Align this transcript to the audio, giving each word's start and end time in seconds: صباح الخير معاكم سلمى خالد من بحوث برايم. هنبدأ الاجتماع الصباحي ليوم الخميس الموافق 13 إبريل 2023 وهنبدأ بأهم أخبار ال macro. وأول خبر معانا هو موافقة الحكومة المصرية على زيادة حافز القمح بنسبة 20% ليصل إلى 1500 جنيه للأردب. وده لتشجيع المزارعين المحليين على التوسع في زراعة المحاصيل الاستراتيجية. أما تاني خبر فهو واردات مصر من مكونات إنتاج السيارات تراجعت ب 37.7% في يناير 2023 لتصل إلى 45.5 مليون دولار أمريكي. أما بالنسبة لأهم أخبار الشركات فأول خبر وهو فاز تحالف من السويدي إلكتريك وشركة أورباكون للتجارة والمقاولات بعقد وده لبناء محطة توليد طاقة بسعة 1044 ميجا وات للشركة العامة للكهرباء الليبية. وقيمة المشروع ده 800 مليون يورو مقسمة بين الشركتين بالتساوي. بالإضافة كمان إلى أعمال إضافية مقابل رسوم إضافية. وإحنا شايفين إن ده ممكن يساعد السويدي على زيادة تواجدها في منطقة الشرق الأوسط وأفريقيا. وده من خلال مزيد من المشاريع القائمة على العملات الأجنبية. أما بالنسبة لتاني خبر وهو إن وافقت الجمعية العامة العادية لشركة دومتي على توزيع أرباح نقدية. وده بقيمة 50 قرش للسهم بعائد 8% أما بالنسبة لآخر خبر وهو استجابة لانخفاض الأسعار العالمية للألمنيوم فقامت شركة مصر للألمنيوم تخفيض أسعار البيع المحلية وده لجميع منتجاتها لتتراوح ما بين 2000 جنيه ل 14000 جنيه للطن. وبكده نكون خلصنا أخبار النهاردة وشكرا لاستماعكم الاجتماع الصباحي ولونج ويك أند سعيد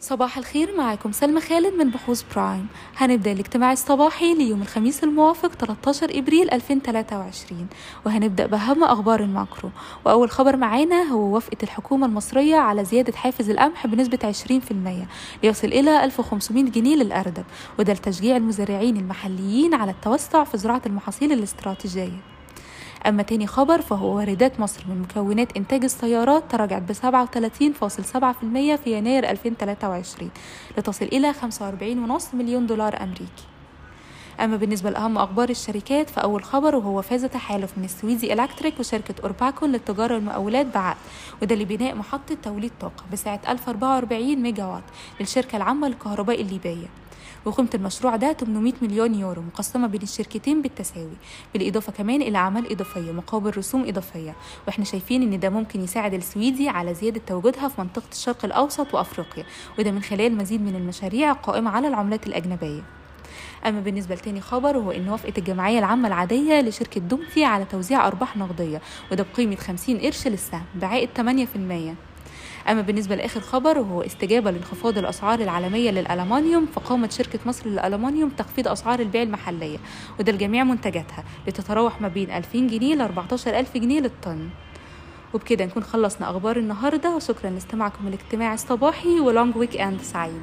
صباح 0.00 0.38
الخير 0.38 0.76
معاكم 0.76 1.12
سلمى 1.12 1.40
خالد 1.40 1.74
من 1.74 1.90
بحوث 1.90 2.22
برايم. 2.34 2.66
هنبدأ 2.96 3.32
الاجتماع 3.32 3.72
الصباحي 3.72 4.34
ليوم 4.34 4.62
الخميس 4.62 5.04
الموافق 5.04 5.52
13 5.52 6.18
إبريل 6.18 6.50
2023 6.50 7.66
وهنبدأ 8.06 8.46
بأهم 8.46 8.84
أخبار 8.84 9.20
ال 9.20 9.27
macro. 9.27 9.70
وأول 10.04 10.30
خبر 10.30 10.56
معانا 10.56 11.02
هو 11.02 11.34
موافقة 11.34 11.56
الحكومة 11.62 12.06
المصرية 12.06 12.56
على 12.56 12.84
زيادة 12.84 13.12
حافز 13.16 13.50
القمح 13.50 13.86
بنسبة 13.86 14.18
20% 14.24 15.06
ليصل 15.42 15.68
إلى 15.68 16.04
1500 16.04 16.64
جنيه 16.64 16.96
للأردب. 16.96 17.44
وده 17.78 17.92
لتشجيع 17.92 18.36
المزارعين 18.36 18.96
المحليين 18.96 19.74
على 19.74 19.90
التوسع 19.90 20.44
في 20.44 20.58
زراعة 20.58 20.82
المحاصيل 20.86 21.32
الاستراتيجية. 21.32 22.35
أما 23.06 23.22
تاني 23.22 23.46
خبر 23.46 23.80
فهو 23.80 24.16
واردات 24.16 24.60
مصر 24.60 24.84
من 24.88 25.02
مكونات 25.02 25.56
إنتاج 25.56 25.84
السيارات 25.84 26.44
تراجعت 26.50 26.82
ب 26.82 26.92
37.7% 26.92 28.82
في 28.84 28.98
يناير 28.98 29.30
2023 29.30 30.30
لتصل 30.78 31.04
إلى 31.04 31.34
45.5 31.34 32.34
مليون 32.34 32.66
دولار 32.66 33.02
أمريكي. 33.02 33.44
أما 34.40 34.56
بالنسبة 34.56 34.90
لأهم 34.90 35.18
أخبار 35.18 35.48
الشركات 35.48 36.10
فأول 36.10 36.44
خبر 36.44 36.76
وهو 36.76 37.02
فاز 37.02 37.24
تحالف 37.24 37.78
من 37.78 37.84
السويدي 37.84 38.32
إلكتريك 38.32 38.80
وشركة 38.80 39.14
أورباكون 39.22 39.72
للتجارة 39.72 40.14
والمقاولات 40.14 40.66
بعقد 40.74 40.96
وده 41.42 41.54
لبناء 41.54 41.94
محطة 41.94 42.36
توليد 42.42 42.72
طاقة 42.80 43.04
بسعة 43.12 43.40
1044 43.48 44.36
ميجا 44.36 44.64
وات 44.64 44.84
للشركة 45.20 45.56
العامة 45.56 45.88
للكهرباء 45.88 46.40
الليبية. 46.40 46.86
وقيمة 47.46 47.68
المشروع 47.74 48.16
ده 48.16 48.32
800 48.32 48.72
مليون 48.82 49.14
يورو 49.14 49.42
مقسمة 49.42 49.86
بين 49.86 50.02
الشركتين 50.02 50.62
بالتساوي. 50.62 51.16
بالإضافة 51.54 51.92
كمان 51.92 52.22
إلى 52.22 52.38
أعمال 52.38 52.72
إضافية 52.72 53.12
مقابل 53.12 53.56
رسوم 53.58 53.88
إضافية. 53.88 54.34
وإحنا 54.66 54.84
شايفين 54.84 55.22
إن 55.22 55.40
ده 55.40 55.50
ممكن 55.50 55.80
يساعد 55.84 56.14
السويدي 56.14 56.68
على 56.68 56.94
زيادة 56.94 57.20
تواجدها 57.26 57.68
في 57.68 57.80
منطقة 57.80 58.08
الشرق 58.12 58.44
الأوسط 58.44 58.94
وأفريقيا. 58.94 59.44
وده 59.78 59.90
من 59.90 60.02
خلال 60.02 60.36
مزيد 60.36 60.60
من 60.60 60.74
المشاريع 60.76 61.30
القائمة 61.32 61.70
على 61.70 61.88
العملات 61.88 62.26
الأجنبية. 62.26 62.82
أما 63.66 63.80
بالنسبة 63.80 64.14
لتاني 64.14 64.40
خبر 64.40 64.76
وهو 64.76 64.90
إن 64.90 65.08
وافقت 65.08 65.38
الجمعية 65.38 65.78
العامة 65.78 66.08
العادية 66.08 66.60
لشركة 66.60 67.00
دومتي 67.00 67.44
على 67.44 67.64
توزيع 67.64 68.06
أرباح 68.06 68.36
نقدية. 68.36 68.80
وده 69.12 69.26
بقيمة 69.34 69.56
50 69.56 69.98
قرش 69.98 70.26
للسهم 70.28 70.64
بعائد 70.74 71.08
8% 71.16 71.94
أما 72.68 72.80
بالنسبة 72.80 73.14
لآخر 73.14 73.40
خبر 73.40 73.78
وهو 73.78 74.02
استجابة 74.02 74.50
لانخفاض 74.50 74.98
الأسعار 74.98 75.40
العالمية 75.40 75.90
للألمنيوم 75.90 76.66
فقامت 76.66 77.12
شركة 77.12 77.38
مصر 77.46 77.66
للألمنيوم 77.68 78.30
تخفيض 78.30 78.68
أسعار 78.68 79.00
البيع 79.00 79.22
المحلية 79.22 79.78
وده 80.20 80.32
لجميع 80.32 80.64
منتجاتها 80.64 81.24
لتتراوح 81.46 82.00
ما 82.00 82.08
بين 82.08 82.30
2000 82.30 82.58
جنيه 82.58 82.94
ل 82.94 83.00
14000 83.00 83.76
جنيه 83.76 84.00
للطن. 84.00 84.48
وبكده 85.34 85.64
نكون 85.64 85.82
خلصنا 85.82 86.30
أخبار 86.30 86.56
النهاردة 86.56 87.16
وشكرا 87.16 87.50
لاستماعكم 87.50 88.08
الاجتماع 88.08 88.54
الصباحي 88.54 89.20
ولونج 89.20 89.56
ويك 89.56 89.76
أند 89.76 90.02
سعيد 90.02 90.42